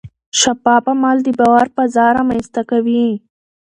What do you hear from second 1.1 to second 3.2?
د باور فضا رامنځته کوي.